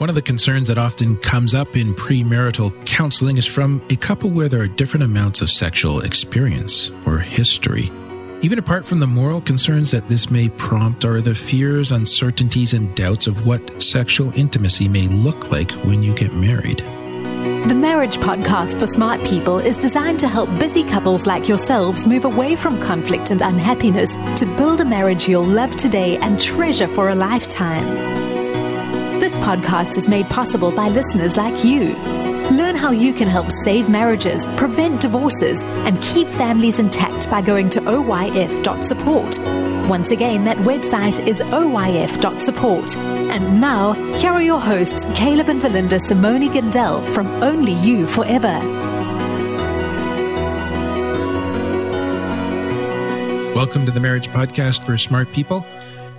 [0.00, 4.30] One of the concerns that often comes up in premarital counseling is from a couple
[4.30, 7.92] where there are different amounts of sexual experience or history.
[8.40, 12.96] Even apart from the moral concerns that this may prompt are the fears, uncertainties, and
[12.96, 16.78] doubts of what sexual intimacy may look like when you get married.
[17.68, 22.24] The Marriage Podcast for Smart People is designed to help busy couples like yourselves move
[22.24, 27.10] away from conflict and unhappiness to build a marriage you'll love today and treasure for
[27.10, 28.19] a lifetime.
[29.20, 31.94] This podcast is made possible by listeners like you.
[32.56, 37.68] Learn how you can help save marriages, prevent divorces, and keep families intact by going
[37.68, 39.38] to oyf.support.
[39.90, 42.96] Once again, that website is oyf.support.
[42.96, 48.58] And now, here are your hosts, Caleb and Verlynda Simone Gandel from Only You Forever.
[53.54, 55.66] Welcome to the Marriage Podcast for Smart People.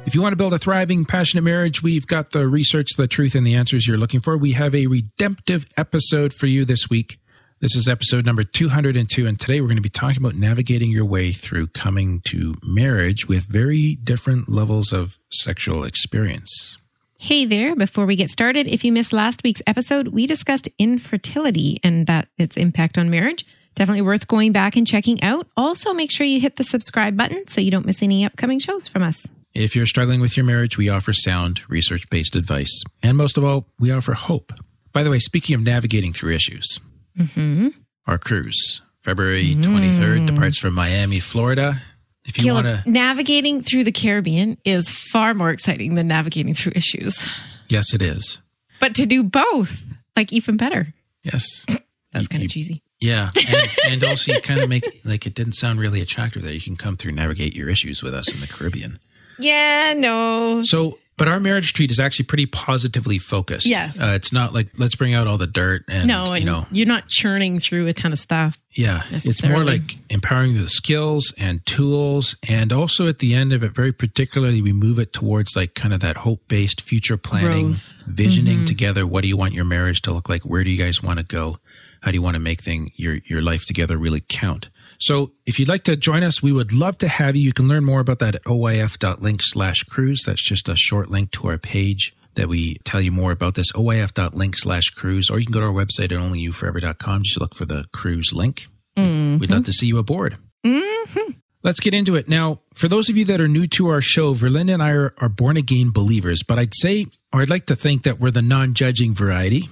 [0.04, 3.36] If you want to build a thriving, passionate marriage, we've got the research, the truth,
[3.36, 4.36] and the answers you're looking for.
[4.36, 7.20] We have a redemptive episode for you this week.
[7.60, 11.05] This is episode number 202, and today we're going to be talking about navigating your
[11.05, 16.77] way through coming to marriage with very different levels of sexual experience.
[17.20, 21.80] Hey there, before we get started, if you missed last week's episode, we discussed infertility
[21.84, 23.46] and that its impact on marriage.
[23.76, 25.48] Definitely worth going back and checking out.
[25.55, 28.88] Also, make sure you hit the subscribe button so you don't miss any upcoming shows
[28.88, 29.27] from us.
[29.54, 32.84] If you're struggling with your marriage, we offer sound, research based advice.
[33.04, 34.54] And most of all, we offer hope.
[34.93, 36.80] By the way, speaking of navigating through issues,
[37.18, 37.68] Mm-hmm.
[38.08, 41.82] our cruise, February 23rd, departs from Miami, Florida.
[42.24, 46.71] If you want to, navigating through the Caribbean is far more exciting than navigating through
[46.76, 47.27] issues.
[47.68, 48.40] yes, it is.
[48.80, 49.84] But to do both,
[50.15, 50.93] like even better.
[51.24, 51.65] Yes.
[52.13, 52.82] That's kind of cheesy.
[53.02, 53.30] Yeah.
[53.48, 56.62] And, and also, you kind of make like it didn't sound really attractive that you
[56.62, 58.99] can come through navigate your issues with us in the Caribbean.
[59.41, 60.61] Yeah, no.
[60.63, 63.67] So, but our marriage treat is actually pretty positively focused.
[63.67, 63.99] Yes.
[63.99, 66.66] Uh, it's not like, let's bring out all the dirt and, No, and you know,
[66.72, 68.57] you're not churning through a ton of stuff.
[68.72, 72.38] Yeah, it's more like empowering the skills and tools.
[72.50, 75.94] And also at the end of it, very particularly, we move it towards like kind
[75.94, 78.03] of that hope based future planning, Growth.
[78.07, 79.06] visioning together.
[79.06, 80.44] What do you want your marriage to look like?
[80.44, 81.57] Where do you guys want to go?
[82.01, 84.69] How do you want to make thing your, your life together really count?
[85.01, 87.41] So if you'd like to join us, we would love to have you.
[87.41, 90.23] You can learn more about that at oyf.link slash cruise.
[90.25, 93.72] That's just a short link to our page that we tell you more about this
[93.72, 97.23] oyf.link slash cruise, or you can go to our website at onlyyouforever.com.
[97.23, 98.67] Just look for the cruise link.
[98.95, 99.51] We'd mm-hmm.
[99.51, 100.38] love to see you aboard.
[100.66, 101.31] Mm-hmm.
[101.63, 102.28] Let's get into it.
[102.28, 105.13] Now, for those of you that are new to our show, Verlynda and I are,
[105.18, 108.41] are born again believers, but I'd say, or I'd like to think that we're the
[108.41, 109.69] non judging variety.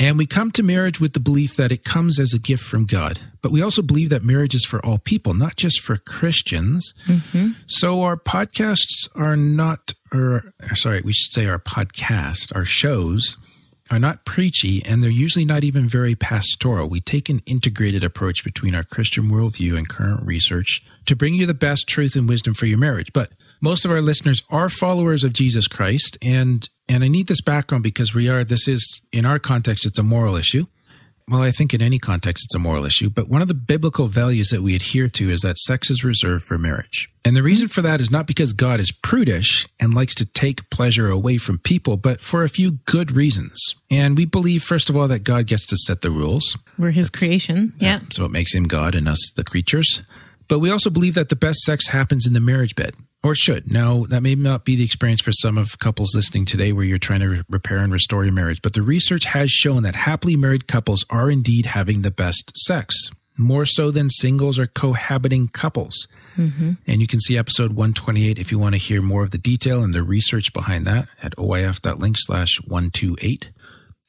[0.00, 2.84] And we come to marriage with the belief that it comes as a gift from
[2.84, 3.20] God.
[3.42, 6.92] But we also believe that marriage is for all people, not just for Christians.
[7.06, 7.50] Mm-hmm.
[7.66, 13.36] So our podcasts are not, or sorry, we should say our podcast, our shows
[13.90, 16.88] are not preachy and they're usually not even very pastoral.
[16.88, 21.46] We take an integrated approach between our Christian worldview and current research to bring you
[21.46, 23.12] the best truth and wisdom for your marriage.
[23.12, 23.30] But
[23.64, 27.82] most of our listeners are followers of Jesus Christ and and I need this background
[27.82, 30.66] because we are this is in our context it's a moral issue.
[31.26, 34.08] Well, I think in any context it's a moral issue, but one of the biblical
[34.08, 37.08] values that we adhere to is that sex is reserved for marriage.
[37.24, 40.68] And the reason for that is not because God is prudish and likes to take
[40.68, 43.58] pleasure away from people, but for a few good reasons.
[43.90, 46.58] And we believe, first of all, that God gets to set the rules.
[46.78, 47.72] We're his creation.
[47.78, 48.00] Yeah.
[48.10, 50.02] So it makes him God and us the creatures.
[50.48, 53.72] But we also believe that the best sex happens in the marriage bed, or should.
[53.72, 56.98] Now, that may not be the experience for some of couples listening today where you're
[56.98, 60.36] trying to re- repair and restore your marriage, but the research has shown that happily
[60.36, 66.06] married couples are indeed having the best sex, more so than singles or cohabiting couples.
[66.36, 66.72] Mm-hmm.
[66.86, 69.82] And you can see episode 128 if you want to hear more of the detail
[69.82, 73.50] and the research behind that at oyf.link slash 128.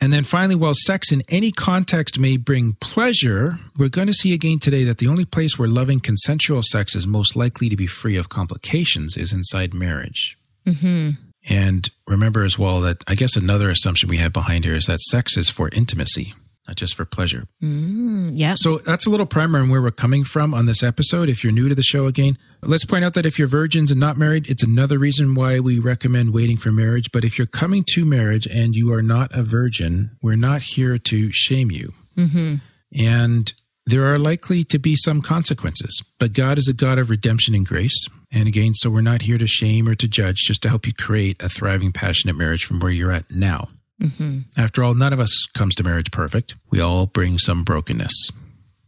[0.02, 4.34] And then finally, while sex in any context may bring pleasure, we're going to see
[4.34, 7.88] again today that the only place where loving consensual sex is most likely to be
[7.88, 10.38] free of complications is inside marriage.
[10.68, 11.12] Mm-hmm.
[11.48, 15.00] And remember as well that I guess another assumption we have behind here is that
[15.00, 16.34] sex is for intimacy,
[16.68, 17.46] not just for pleasure.
[17.62, 18.56] Mm, yeah.
[18.58, 21.30] So that's a little primer on where we're coming from on this episode.
[21.30, 24.00] If you're new to the show again, let's point out that if you're virgins and
[24.00, 27.12] not married, it's another reason why we recommend waiting for marriage.
[27.12, 30.98] But if you're coming to marriage and you are not a virgin, we're not here
[30.98, 31.94] to shame you.
[32.18, 32.56] Mm-hmm.
[32.98, 33.54] And
[33.86, 36.04] there are likely to be some consequences.
[36.20, 38.08] But God is a God of redemption and grace.
[38.32, 40.94] And again, so we're not here to shame or to judge, just to help you
[40.94, 43.70] create a thriving, passionate marriage from where you're at now.
[44.02, 44.40] Mm-hmm.
[44.58, 46.56] After all, none of us comes to marriage perfect.
[46.70, 48.32] We all bring some brokenness.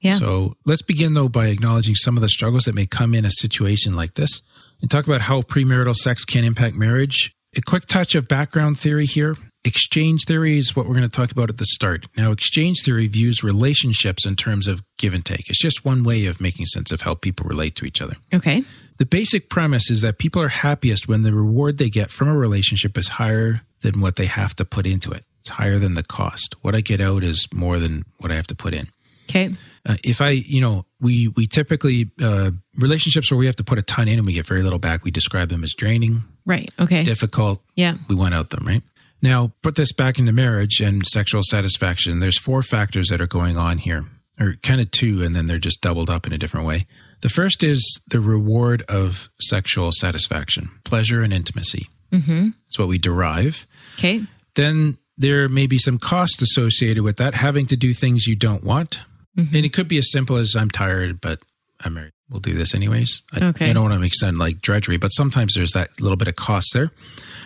[0.02, 0.16] Yeah.
[0.16, 3.32] So let's begin though by acknowledging some of the struggles that may come in a
[3.32, 4.42] situation like this
[4.82, 7.34] and talk about how premarital sex can impact marriage.
[7.56, 9.36] A quick touch of background theory here.
[9.68, 12.06] exchange theory is what we're going to talk about at the start.
[12.16, 15.50] Now, exchange theory views relationships in terms of give and take.
[15.50, 18.16] It's just one way of making sense of how people relate to each other.
[18.34, 18.64] Okay.
[18.98, 22.36] The basic premise is that people are happiest when the reward they get from a
[22.36, 25.24] relationship is higher than what they have to put into it.
[25.42, 26.56] It's higher than the cost.
[26.62, 28.88] What I get out is more than what I have to put in.
[29.30, 29.54] Okay.
[29.86, 33.78] Uh, if I, you know, we we typically uh, relationships where we have to put
[33.78, 35.04] a ton in and we get very little back.
[35.04, 36.70] We describe them as draining, Right.
[36.80, 37.04] Okay.
[37.04, 37.62] difficult.
[37.76, 37.96] yeah.
[38.10, 38.82] We want out them, right?
[39.22, 42.20] Now, put this back into marriage and sexual satisfaction.
[42.20, 44.06] There's four factors that are going on here,
[44.40, 46.86] or kind of two, and then they're just doubled up in a different way.
[47.22, 51.88] The first is the reward of sexual satisfaction, pleasure and intimacy.
[52.12, 52.50] Mm-hmm.
[52.68, 53.66] It's what we derive.
[53.98, 54.24] Okay.
[54.56, 58.64] Then there may be some cost associated with that, having to do things you don't
[58.64, 59.02] want.
[59.36, 61.40] And it could be as simple as I'm tired, but
[61.84, 62.12] I'm married.
[62.30, 63.22] We'll do this anyways.
[63.34, 63.70] I, Okay.
[63.70, 66.36] I don't want to make sound like drudgery, but sometimes there's that little bit of
[66.36, 66.92] cost there.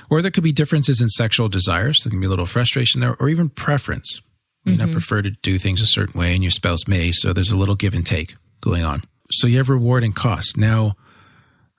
[0.09, 1.99] Or there could be differences in sexual desires.
[2.03, 4.21] There can be a little frustration there, or even preference.
[4.63, 7.11] You know, prefer to do things a certain way, and your spouse may.
[7.11, 9.03] So there's a little give and take going on.
[9.31, 10.57] So you have reward and cost.
[10.57, 10.95] Now,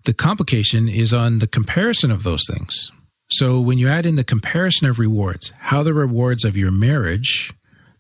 [0.05, 2.91] the complication is on the comparison of those things.
[3.31, 7.53] So when you add in the comparison of rewards, how the rewards of your marriage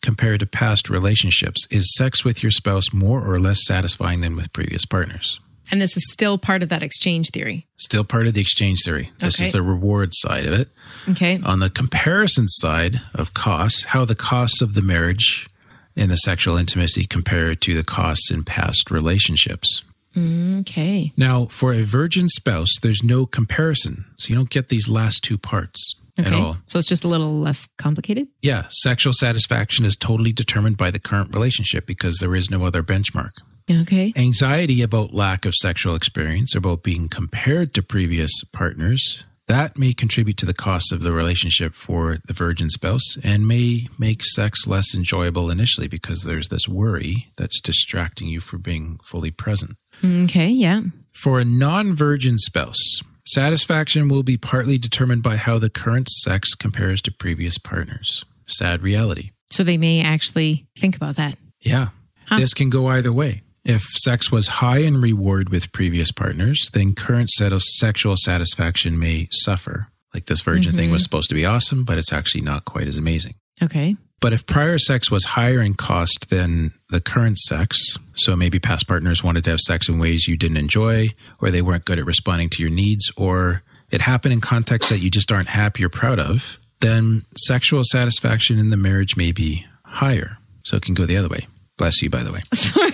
[0.03, 4.53] compared to past relationships, is sex with your spouse more or less satisfying than with
[4.53, 5.41] previous partners?
[5.71, 7.67] And this is still part of that exchange theory.
[7.79, 9.11] Still part of the exchange theory.
[9.21, 9.45] This Okay.
[9.47, 10.69] is the reward side of it.
[11.11, 11.41] Okay.
[11.45, 15.49] On the comparison side of costs, how the costs of the marriage
[15.97, 19.85] and the sexual intimacy compared to the costs in past relationships.
[20.15, 21.13] Mm, okay.
[21.17, 24.05] Now, for a virgin spouse, there's no comparison.
[24.19, 26.59] So you don't get these last two parts at all.
[26.67, 28.29] So it's just a little less complicated.
[28.43, 32.83] Yeah, sexual satisfaction is totally determined by the current relationship because there is no other
[32.83, 33.31] benchmark.
[33.71, 34.13] Okay.
[34.17, 40.37] Anxiety about lack of sexual experience, about being compared to previous partners, that may contribute
[40.39, 44.95] to the cost of the relationship for the virgin spouse and may make sex less
[44.95, 49.77] enjoyable initially because there's this worry that's distracting you from being fully present.
[50.05, 50.49] Okay.
[50.49, 50.83] Yeah.
[51.13, 56.55] For a non virgin spouse, satisfaction will be partly determined by how the current sex
[56.55, 58.25] compares to previous partners.
[58.47, 59.31] Sad reality.
[59.51, 61.37] So they may actually think about that.
[61.61, 61.89] Yeah.
[62.37, 63.43] This can go either way.
[63.65, 68.99] If sex was high in reward with previous partners, then current set of sexual satisfaction
[68.99, 69.89] may suffer.
[70.13, 70.93] Like this virgin thing mm-hmm.
[70.93, 73.35] was supposed to be awesome, but it's actually not quite as amazing.
[73.63, 73.97] Okay.
[74.21, 78.87] But if prior sex was higher in cost than the current sex, so maybe past
[78.87, 81.11] partners wanted to have sex in ways you didn't enjoy,
[81.41, 85.01] or they weren't good at responding to your needs, or it happened in contexts that
[85.01, 89.67] you just aren't happy or proud of, then sexual satisfaction in the marriage may be
[89.85, 90.39] higher.
[90.63, 91.49] So it can go the other way.
[91.77, 92.43] Bless you, by the way.
[92.55, 92.93] Sorry.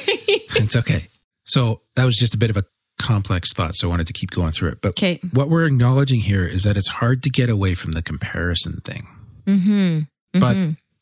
[0.59, 1.07] It's okay.
[1.45, 2.65] So that was just a bit of a
[2.99, 3.75] complex thought.
[3.77, 4.81] So I wanted to keep going through it.
[4.83, 5.21] But Okay.
[5.33, 9.07] what we're acknowledging here is that it's hard to get away from the comparison thing.
[9.47, 10.39] Mm-hmm.
[10.41, 10.57] But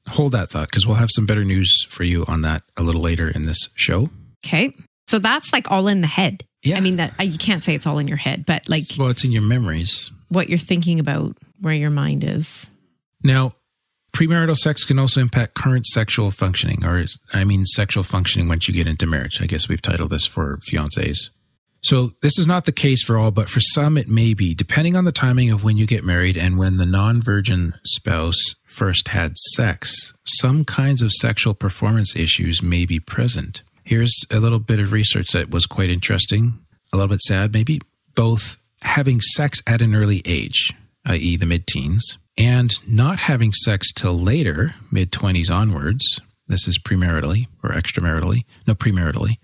[0.08, 3.00] hold that thought because we'll have some better news for you on that a little
[3.00, 4.10] later in this show.
[4.46, 4.72] Okay.
[5.08, 6.44] So that's like all in the head.
[6.62, 6.76] Yeah.
[6.76, 9.08] I mean that I- you can't say it's all in your head, but like Well,
[9.08, 10.10] it's in your memories.
[10.28, 12.66] what you're thinking about, where your mind is.
[13.24, 13.54] Now,
[14.16, 17.04] premarital sex can also impact current sexual functioning, or
[17.34, 19.42] I mean, sexual functioning once you get into marriage.
[19.42, 21.28] I guess we've titled this for fiancés.
[21.82, 24.96] So, this is not the case for all, but for some it may be, depending
[24.96, 29.08] on the timing of when you get married and when the non virgin spouse first
[29.08, 30.14] had sex.
[30.24, 33.62] Some kinds of sexual performance issues may be present.
[33.84, 36.58] Here's a little bit of research that was quite interesting,
[36.90, 37.80] a little bit sad maybe.
[38.14, 40.72] Both having sex at an early age,
[41.04, 46.78] i.e., the mid teens, and not having sex till later, mid 20s onwards, this is
[46.78, 49.38] premaritally or extramaritally, no, premaritally,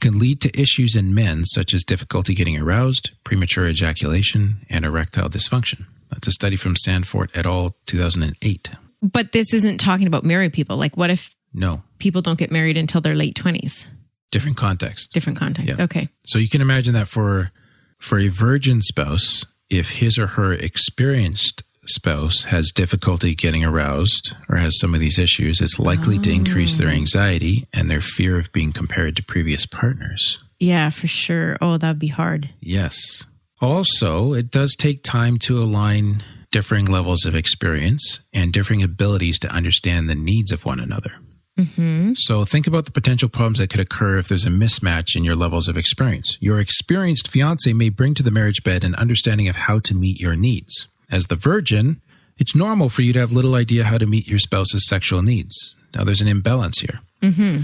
[0.00, 5.28] can lead to issues in men such as difficulty getting aroused, premature ejaculation, and erectile
[5.28, 5.84] dysfunction.
[6.10, 7.74] That's a study from Sanford et al.
[7.86, 8.70] 2008.
[9.02, 10.76] But this isn't talking about married people.
[10.76, 13.88] Like what if No, people don't get married until their late 20s?
[14.30, 15.12] different context.
[15.12, 15.78] Different context.
[15.78, 15.84] Yeah.
[15.84, 16.08] Okay.
[16.24, 17.50] So you can imagine that for
[17.98, 24.56] for a virgin spouse, if his or her experienced spouse has difficulty getting aroused or
[24.56, 26.92] has some of these issues, it's likely to increase their oh.
[26.92, 30.38] anxiety and their fear of being compared to previous partners.
[30.58, 31.56] Yeah, for sure.
[31.60, 32.50] Oh, that'd be hard.
[32.60, 33.26] Yes.
[33.60, 39.48] Also, it does take time to align differing levels of experience and differing abilities to
[39.48, 41.12] understand the needs of one another.
[41.58, 42.14] Mm-hmm.
[42.14, 45.36] So think about the potential problems that could occur if there's a mismatch in your
[45.36, 46.36] levels of experience.
[46.40, 50.20] Your experienced fiance may bring to the marriage bed an understanding of how to meet
[50.20, 50.88] your needs.
[51.10, 52.00] As the virgin,
[52.38, 55.76] it's normal for you to have little idea how to meet your spouse's sexual needs.
[55.94, 57.00] Now there's an imbalance here.
[57.22, 57.62] Mm-hmm.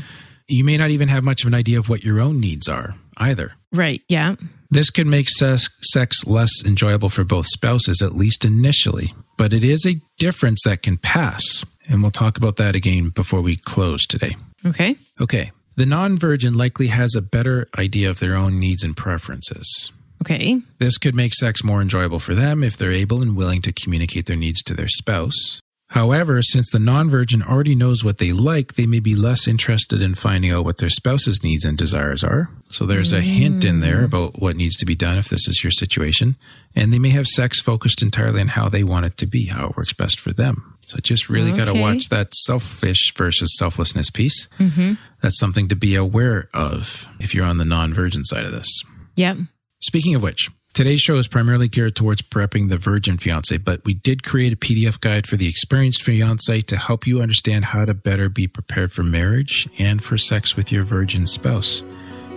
[0.49, 2.97] You may not even have much of an idea of what your own needs are
[3.17, 3.53] either.
[3.73, 4.03] Right.
[4.09, 4.37] Yeah.
[4.71, 9.65] This could make sex, sex less enjoyable for both spouses, at least initially, but it
[9.65, 11.65] is a difference that can pass.
[11.89, 14.37] And we'll talk about that again before we close today.
[14.65, 14.97] Okay.
[15.21, 15.51] Okay.
[15.77, 19.93] The non virgin likely has a better idea of their own needs and preferences.
[20.23, 20.61] Okay.
[20.79, 24.27] This could make sex more enjoyable for them if they're able and willing to communicate
[24.27, 25.61] their needs to their spouse.
[25.91, 30.01] However, since the non virgin already knows what they like, they may be less interested
[30.01, 32.49] in finding out what their spouse's needs and desires are.
[32.69, 34.05] So there's a hint in there mm.
[34.05, 36.37] about what needs to be done if this is your situation.
[36.77, 39.67] And they may have sex focused entirely on how they want it to be, how
[39.67, 40.79] it works best for them.
[40.83, 44.47] So just really got to watch that selfish versus selflessness piece.
[44.59, 44.93] Mm-hmm.
[45.23, 48.69] That's something to be aware of if you're on the non virgin side of this.
[49.17, 49.39] Yep.
[49.83, 53.95] Speaking of which, today's show is primarily geared towards prepping the virgin fiance, but we
[53.95, 57.95] did create a PDF guide for the experienced fiance to help you understand how to
[57.95, 61.83] better be prepared for marriage and for sex with your virgin spouse.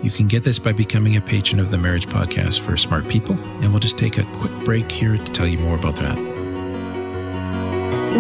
[0.02, 3.38] You can get this by becoming a patron of the Marriage Podcast for Smart People,
[3.62, 6.18] and we'll just take a quick break here to tell you more about that.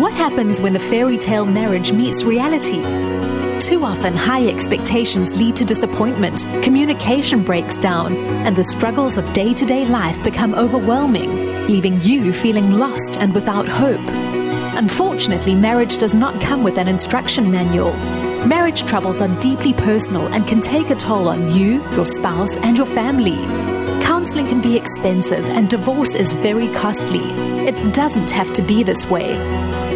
[0.02, 3.33] What happens when the fairy tale marriage meets reality?
[3.64, 8.14] Too often, high expectations lead to disappointment, communication breaks down,
[8.46, 11.34] and the struggles of day to day life become overwhelming,
[11.68, 14.02] leaving you feeling lost and without hope.
[14.76, 17.94] Unfortunately, marriage does not come with an instruction manual.
[18.46, 22.76] Marriage troubles are deeply personal and can take a toll on you, your spouse, and
[22.76, 23.38] your family.
[24.04, 27.24] Counseling can be expensive and divorce is very costly.
[27.66, 29.36] It doesn't have to be this way.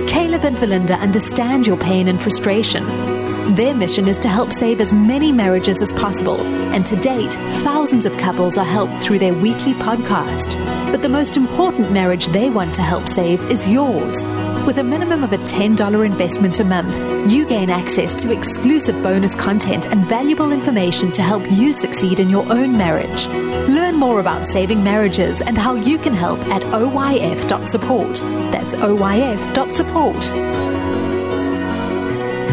[0.07, 3.06] Caleb and Verlynda understand your pain and frustration.
[3.55, 6.41] Their mission is to help save as many marriages as possible,
[6.73, 10.55] and to date, thousands of couples are helped through their weekly podcast.
[10.91, 14.23] But the most important marriage they want to help save is yours.
[14.65, 19.33] With a minimum of a $10 investment a month, you gain access to exclusive bonus
[19.33, 23.27] content and valuable information to help you succeed in your own marriage.
[23.27, 28.15] Learn more about saving marriages and how you can help at oyf.support.
[28.51, 30.76] That's oyf.support.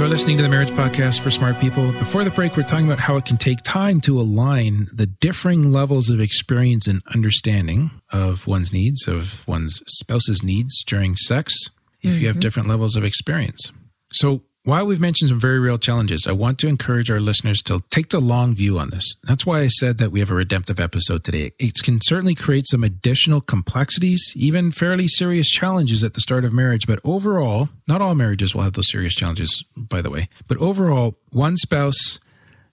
[0.05, 1.91] You're listening to the Marriage Podcast for Smart People.
[1.93, 5.73] Before the break, we're talking about how it can take time to align the differing
[5.73, 11.55] levels of experience and understanding of one's needs, of one's spouse's needs during sex,
[12.03, 12.41] if you have mm-hmm.
[12.41, 13.73] different levels of experience.
[14.13, 17.83] So, while we've mentioned some very real challenges, I want to encourage our listeners to
[17.91, 19.15] take the long view on this.
[19.25, 21.53] That's why I said that we have a redemptive episode today.
[21.59, 26.55] It can certainly create some additional complexities, even fairly serious challenges at the start of
[26.55, 26.87] marriage.
[26.87, 30.31] But overall, not all marriages will have those serious challenges, by the way.
[30.49, 32.19] But overall, one spouse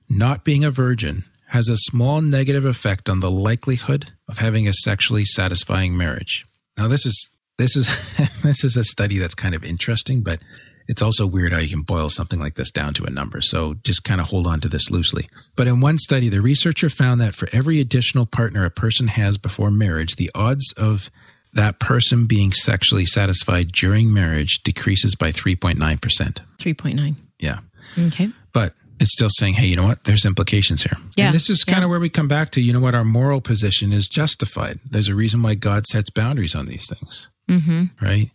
[0.07, 4.73] not being a virgin has a small negative effect on the likelihood of having a
[4.73, 6.45] sexually satisfying marriage.
[6.77, 7.89] Now, this is this is
[8.43, 10.39] this is a study that's kind of interesting, but
[10.87, 13.41] it's also weird how you can boil something like this down to a number.
[13.41, 15.27] So just kind of hold on to this loosely.
[15.55, 19.37] But in one study, the researcher found that for every additional partner a person has
[19.37, 21.09] before marriage, the odds of
[21.53, 26.39] that person being sexually satisfied during marriage decreases by 3.9%.
[26.57, 27.15] 3.9.
[27.39, 27.59] Yeah.
[28.07, 28.29] Okay.
[28.53, 30.03] But it's still saying, hey, you know what?
[30.03, 30.97] There's implications here.
[31.17, 31.25] Yeah.
[31.25, 31.85] And this is kind Yeah.
[31.85, 32.95] of where we come back to, you know what?
[32.95, 34.79] Our moral position is justified.
[34.89, 37.29] There's a reason why God sets boundaries on these things.
[37.49, 37.85] Mm-hmm.
[37.99, 38.29] Right?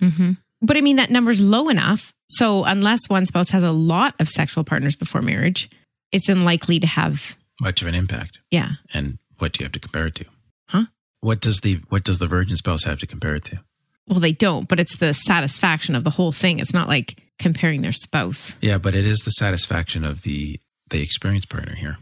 [0.60, 2.12] But I mean, that number's low enough.
[2.28, 5.71] So unless one spouse has a lot of sexual partners before marriage,
[6.12, 8.38] it's unlikely to have, Much of an impact.
[8.50, 8.71] yeah.
[8.95, 10.25] And what do you have to compare it to?
[10.68, 10.85] Huh?
[11.21, 13.61] What does the what does the virgin spouse have to compare it to?
[14.09, 16.59] Well, they don't, but it's the satisfaction of the whole thing.
[16.61, 18.54] It's not like comparing their spouse.
[18.61, 20.59] Yeah, but it is the satisfaction of the
[20.90, 21.97] the experienced partner here.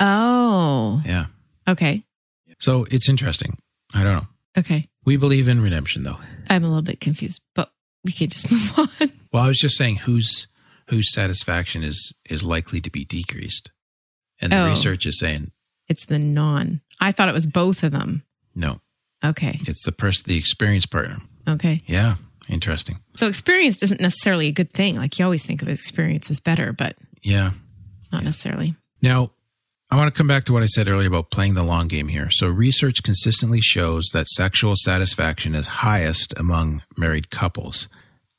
[0.00, 1.26] Oh, Yeah.
[1.68, 2.02] okay.
[2.58, 3.58] So it's interesting.
[3.94, 4.26] I don't know.
[4.58, 4.88] Okay.
[5.04, 6.18] We believe in redemption though.
[6.48, 7.70] I'm a little bit confused, but
[8.04, 8.88] we can just move on.
[9.32, 10.46] Well, I was just saying whose
[10.90, 13.70] whose satisfaction is is likely to be decreased.
[14.40, 14.66] And the Oh.
[14.68, 15.50] research is saying
[15.88, 16.80] It's the non.
[17.00, 18.22] I thought it was both of them.
[18.54, 18.80] no,
[19.24, 19.60] Okay.
[19.66, 21.16] it's the person the experienced partner.
[21.48, 21.82] Okay.
[21.86, 22.16] Yeah,
[22.48, 22.98] interesting.
[23.16, 24.96] So experience isn't necessarily a good thing.
[24.96, 27.52] Like you always think of experience as better, but Yeah.
[28.12, 28.74] not necessarily.
[29.02, 29.32] Now,
[29.90, 32.08] I want to come back to what I said earlier about playing the long game
[32.08, 32.28] here.
[32.30, 37.88] So, research consistently shows that sexual satisfaction is highest among married couples.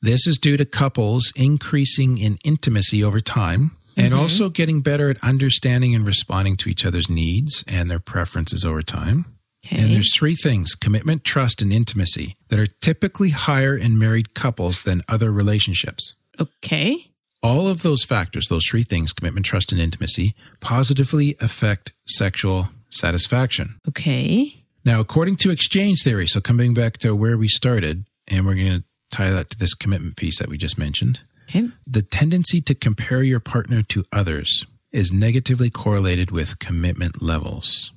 [0.02, 4.20] This is due to couples increasing in intimacy over time and mm-hmm.
[4.20, 8.82] also getting better at understanding and responding to each other's needs and their preferences over
[8.82, 9.24] time.
[9.64, 9.82] Okay.
[9.82, 14.82] And there's three things commitment, trust, and intimacy that are typically higher in married couples
[14.82, 16.14] than other relationships.
[16.38, 17.10] okay.
[17.46, 23.78] All of those factors, those three things, commitment, trust, and intimacy, positively affect sexual satisfaction.
[23.88, 24.64] Okay.
[24.84, 28.78] Now, according to exchange theory, so coming back to where we started, and we're going
[28.78, 31.68] to tie that to this commitment piece that we just mentioned, Okay.
[31.86, 37.92] the tendency to compare your partner to others is negatively correlated with commitment levels.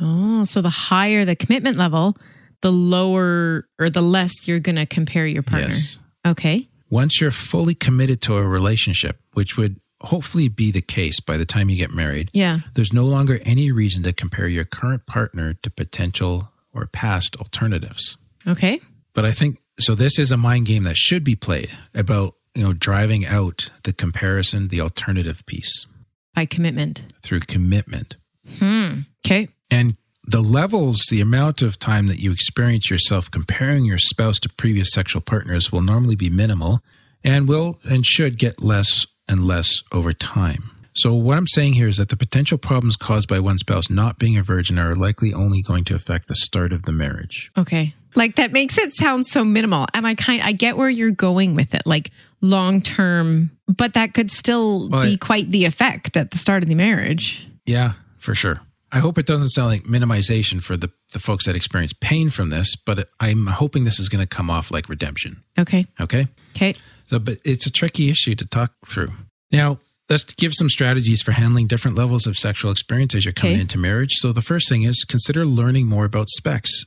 [0.00, 2.16] Oh, so the higher the commitment level,
[2.62, 5.68] the lower or the less you're going to compare your partner.
[5.70, 5.98] Yes.
[6.26, 6.68] Okay.
[6.90, 11.44] Once you're fully committed to a relationship, which would hopefully be the case by the
[11.46, 12.60] time you get married, Yeah.
[12.74, 18.16] there's no longer any reason to compare your current partner to potential or past alternatives.
[18.46, 18.80] Okay.
[19.12, 19.94] But I think so.
[19.94, 23.92] This is a mind game that should be played about you know driving out the
[23.92, 25.86] comparison, the alternative piece
[26.34, 27.04] By commitment.
[27.22, 28.16] through commitment,
[28.58, 29.00] Hmm.
[29.24, 29.48] Okay.
[29.70, 29.96] and
[30.30, 34.92] the levels, the amount of time that you experience yourself comparing your spouse to previous
[34.92, 36.80] sexual partners will normally be minimal,
[37.24, 40.62] and will and should get less and less over time.
[40.94, 44.18] So what I'm saying here is that the potential problems caused by one spouse not
[44.18, 47.50] being a virgin are likely only going to affect the start of the marriage.
[47.56, 47.94] Okay.
[48.16, 49.86] Like that makes it sound so minimal.
[49.94, 52.10] And I kind I get where you're going with it, like
[52.40, 56.62] long term, but that could still Well, be I- quite the effect at the start
[56.64, 57.46] of the marriage.
[57.66, 58.60] Yeah, for sure.
[58.92, 62.50] I hope it doesn't sound like minimization for the, the folks that experience pain from
[62.50, 65.42] this, but I'm hoping this is going to come off like redemption.
[65.58, 65.86] Okay.
[66.00, 66.26] Okay.
[66.56, 66.74] Okay.
[67.06, 69.10] So, but it's a tricky issue to talk through.
[69.52, 69.78] Now,
[70.08, 73.60] let's give some strategies for handling different levels of sexual experience as you're coming Okay.
[73.62, 74.12] into marriage.
[74.14, 76.84] So, the first thing is consider learning more about specs.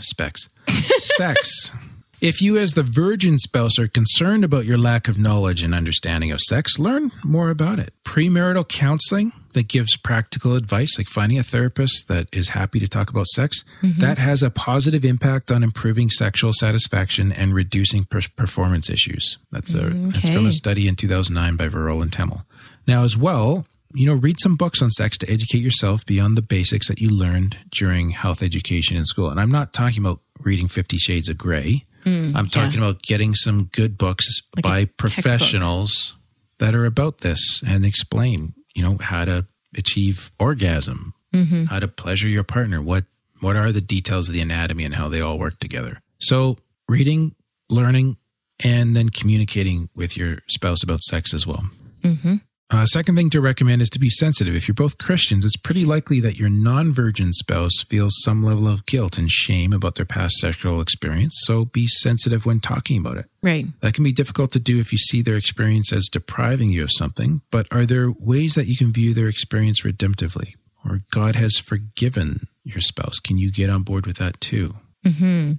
[0.00, 0.48] Specs.
[0.98, 1.72] sex.
[2.20, 6.32] If you, as the virgin spouse, are concerned about your lack of knowledge and understanding
[6.32, 7.92] of sex, learn more about it.
[8.04, 13.10] Premarital counseling that gives practical advice, like finding a therapist that is happy to talk
[13.10, 14.00] about sex, mm-hmm.
[14.00, 19.38] that has a positive impact on improving sexual satisfaction and reducing per- performance issues.
[19.50, 22.44] That's a mm, that's from a study in 2009 by Verol and Temmel.
[22.86, 26.42] Now, as well, you know, read some books on sex to educate yourself beyond the
[26.42, 29.30] basics that you learned during health education in school.
[29.30, 31.84] And I'm not talking about reading Fifty Shades of Grey.
[32.04, 34.96] Mm, I'm talking about getting some good books Like by textbook.
[34.96, 36.16] professionals
[36.58, 41.64] that are about this and explain, you know, how to achieve orgasm, Mm-hmm.
[41.64, 43.06] how to pleasure your partner, what
[43.40, 46.00] what are the details of the anatomy and how they all work together.
[46.20, 47.34] So, reading,
[47.68, 48.18] learning,
[48.64, 51.64] and then communicating with your spouse about sex as well.
[52.04, 52.36] Mm-hmm.
[52.74, 54.56] Uh, second thing to recommend is to be sensitive.
[54.56, 58.66] If you're both Christians, it's pretty likely that your non virgin spouse feels some level
[58.66, 61.38] of guilt and shame about their past sexual experience.
[61.44, 63.26] So be sensitive when talking about it.
[63.44, 63.66] Right.
[63.80, 66.90] That can be difficult to do if you see their experience as depriving you of
[66.90, 70.54] something, but are there ways that you can view their experience redemptively?
[70.84, 73.20] Or God has forgiven your spouse?
[73.20, 74.74] Can you get on board with that too?
[75.06, 75.52] Hmm.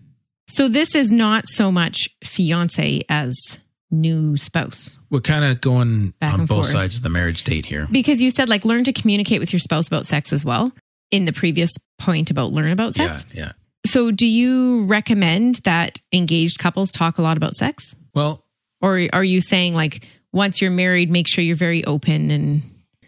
[0.49, 3.37] So this is not so much fiance as
[3.91, 4.97] new spouse.
[5.09, 6.67] We're kind of going Back on both forth.
[6.67, 7.87] sides of the marriage date here.
[7.91, 10.71] Because you said like learn to communicate with your spouse about sex as well
[11.11, 11.69] in the previous
[11.99, 13.25] point about learn about Yeah, sex.
[13.33, 13.51] yeah.
[13.85, 17.95] So do you recommend that engaged couples talk a lot about sex?
[18.15, 18.43] Well,
[18.81, 22.63] Or are you saying like once you're married, make sure you're very open and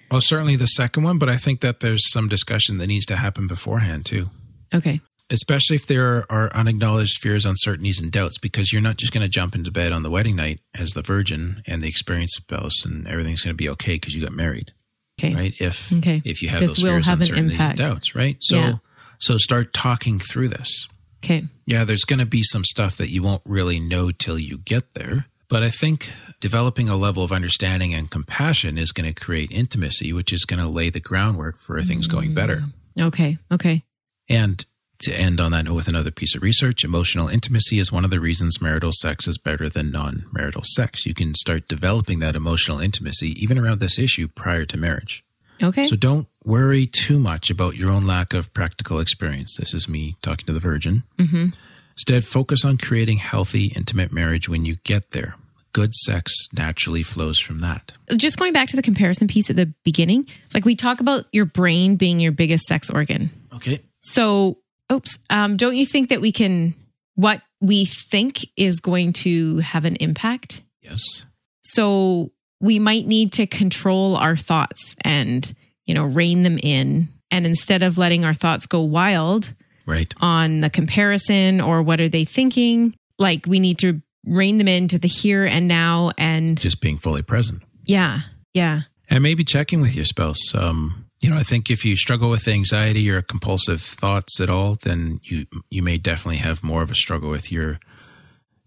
[0.09, 3.17] well, certainly the second one, but I think that there's some discussion that needs to
[3.17, 4.27] happen beforehand too.
[4.73, 5.01] okay.
[5.29, 9.29] Especially if there are unacknowledged fears, uncertainties, and doubts, because you're not just going to
[9.29, 13.07] jump into bed on the wedding night as the virgin and the experienced spouse, and
[13.07, 14.71] everything's going to be okay because you got married,
[15.19, 15.33] Okay.
[15.35, 15.61] right?
[15.61, 16.21] If Okay.
[16.25, 18.37] if you have This those will fears, have an uncertainties, and doubts, right?
[18.39, 18.73] So Yeah.
[19.19, 20.87] so start talking through this.
[21.23, 21.45] Okay.
[21.65, 24.93] Yeah, there's going to be some stuff that you won't really know till you get
[24.93, 25.25] there.
[25.49, 30.13] But I think developing a level of understanding and compassion is going to create intimacy,
[30.13, 32.63] which is going to lay the groundwork for things going better.
[32.97, 33.07] Mm.
[33.07, 33.37] Okay.
[33.51, 33.83] Okay.
[34.29, 34.63] And
[34.99, 38.09] to end on that note with another piece of research, emotional intimacy is one of
[38.09, 41.05] the reasons marital sex is better than non marital sex.
[41.05, 45.23] You can start developing that emotional intimacy even around this issue prior to marriage.
[45.61, 45.85] Okay.
[45.85, 49.57] So don't worry too much about your own lack of practical experience.
[49.57, 51.03] This is me talking to the virgin.
[51.17, 51.47] Mm-hmm.
[51.93, 55.35] Instead, focus on creating healthy, intimate marriage when you get there.
[55.73, 57.91] Good sex naturally flows from that.
[58.15, 61.45] Just going back to the comparison piece at the beginning, like we talk about your
[61.45, 63.31] brain being your biggest sex organ.
[63.53, 63.81] Okay.
[63.99, 64.59] So,
[64.91, 66.75] oops, um, don't you think that we can,
[67.15, 70.61] what we think is going to have an impact?
[70.81, 71.25] Yes.
[71.63, 75.53] So we might need to control our thoughts and,
[75.85, 77.09] you know, rein them in.
[77.29, 79.53] And instead of letting our thoughts go wild
[79.85, 80.13] Right.
[80.19, 84.97] on the comparison or what are they thinking, like we need to rein them into
[84.97, 86.11] the here and now.
[86.17, 87.63] And Just being fully present.
[87.85, 88.21] yeah,
[88.53, 88.81] yeah.
[89.09, 90.53] And maybe checking with your spouse.
[90.53, 94.75] Um, you know, I think if you struggle with anxiety or compulsive thoughts at all,
[94.75, 97.79] then you you may definitely have more of a struggle with your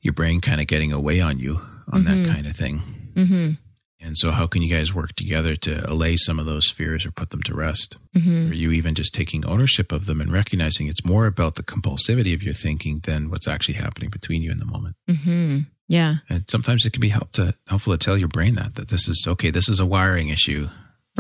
[0.00, 1.60] your brain kind of getting away on you
[1.92, 2.82] on that kind of thing.
[3.14, 3.50] Mm-hmm.
[4.02, 7.10] And so, how can you guys work together to allay some of those fears or
[7.10, 7.98] put them to rest?
[8.16, 8.50] Mm-hmm.
[8.50, 12.32] Or you even just taking ownership of them and recognizing it's more about the compulsivity
[12.32, 14.96] of your thinking than what's actually happening between you in the moment.
[15.08, 15.58] Mm-hmm.
[15.88, 16.16] Yeah.
[16.30, 19.06] And sometimes it can be help to helpful to tell your brain that that this
[19.06, 19.50] is okay.
[19.50, 20.68] This is a wiring issue.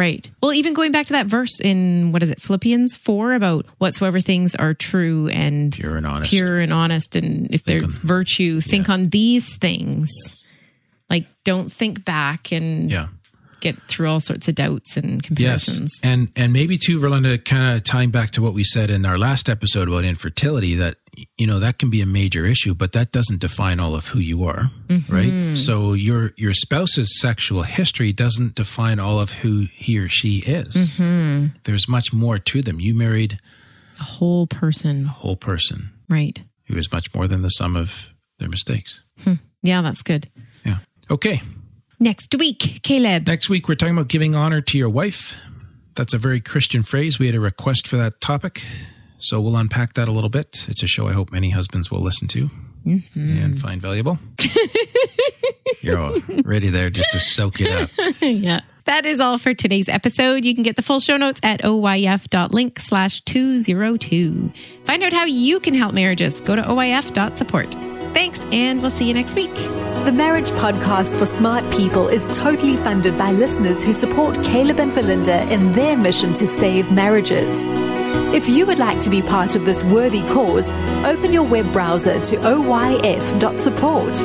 [0.00, 0.30] Right.
[0.42, 4.18] Well, even going back to that verse in what is it, Philippians 4 about whatsoever
[4.20, 6.30] things are true and Pure and honest.
[6.30, 7.16] pure and honest.
[7.16, 10.08] And if there's virtue, think on these things.
[11.10, 13.08] Like, don't think back and Yeah.
[13.60, 15.90] Get through all sorts of doubts and comparisons.
[15.94, 19.04] Yes, and and maybe too, Verlynda, kind of tying back to what we said in
[19.04, 20.96] our last episode about infertility, that
[21.36, 24.18] you know that can be a major issue, but that doesn't define all of who
[24.18, 25.12] you are, mm-hmm.
[25.14, 25.56] right?
[25.56, 30.74] So your your spouse's sexual history doesn't define all of who he or she is.
[30.74, 31.46] Mm-hmm.
[31.64, 32.80] There's much more to them.
[32.80, 33.38] You married
[34.00, 35.06] A whole person.
[35.06, 36.42] a whole person Right.
[36.64, 39.04] who is much more than the sum of their mistakes.
[39.22, 39.34] Hmm.
[39.62, 40.28] Yeah, that's good.
[40.64, 40.78] Yeah.
[41.10, 41.42] Okay.
[42.02, 43.26] Next week, Caleb.
[43.26, 45.36] Next week, we're talking about giving honor to your wife.
[45.96, 47.18] That's a very Christian phrase.
[47.18, 48.62] We had a request for that topic.
[49.18, 50.66] So we'll unpack that a little bit.
[50.68, 52.48] It's a show I hope many husbands will listen to
[52.86, 53.38] mm-hmm.
[53.38, 54.18] and find valuable.
[55.82, 57.90] You're all ready there just to soak it up.
[58.22, 58.60] yeah.
[58.86, 60.46] That is all for today's episode.
[60.46, 64.52] You can get the full show notes at oyf.link slash 202.
[64.86, 66.40] Find out how you can help marriages.
[66.40, 67.99] Go to oyf.support.
[68.12, 69.54] Thanks, and we'll see you next week.
[70.04, 74.90] The Marriage Podcast for Smart People is totally funded by listeners who support Caleb and
[74.90, 77.64] Verlynda in their mission to save marriages.
[78.34, 80.70] If you would like to be part of this worthy cause,
[81.04, 84.16] open your web browser to oyf.support.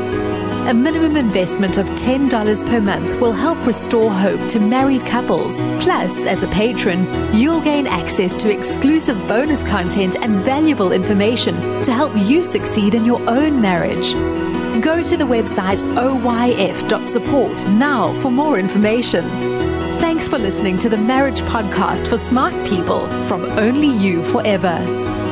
[0.67, 5.61] A minimum investment of $10 per month will help restore hope to married couples.
[5.79, 11.93] Plus, as a patron, you'll gain access to exclusive bonus content and valuable information to
[11.93, 14.13] help you succeed in your own marriage.
[14.83, 19.54] Go to the website oyf.support now for more information.
[19.99, 25.24] Thanks for listening to the Marriage Podcast for Smart People from Only You Forever.